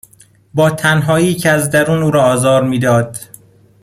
با 0.53 0.69
تنهایی 0.69 1.33
که 1.35 1.49
از 1.49 1.69
درون 1.71 2.03
او 2.03 2.11
را 2.11 2.23
آزار 2.23 2.63
میداد، 2.63 3.17